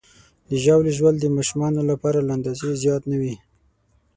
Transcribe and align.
د 0.49 0.51
ژاولې 0.63 0.91
ژوول 0.97 1.15
د 1.19 1.25
ماشومانو 1.35 1.81
لپاره 1.91 2.19
له 2.21 2.31
اندازې 2.37 2.79
زیات 2.83 3.03
نه 3.11 3.17
وي. 3.21 3.35